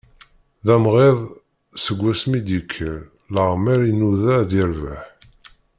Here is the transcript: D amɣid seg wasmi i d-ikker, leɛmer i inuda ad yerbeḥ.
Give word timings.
D 0.65 0.67
amɣid 0.75 1.17
seg 1.83 1.97
wasmi 2.03 2.35
i 2.37 2.41
d-ikker, 2.45 2.95
leɛmer 3.33 3.79
i 3.83 3.87
inuda 3.93 4.31
ad 4.41 4.51
yerbeḥ. 4.57 5.01